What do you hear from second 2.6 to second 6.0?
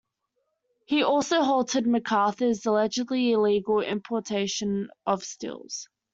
allegedly illegal importation of stills.